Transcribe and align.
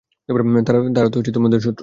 তারা 0.93 1.09
তো 1.09 1.21
তোমাদের 1.31 1.59
শত্রু। 1.59 1.79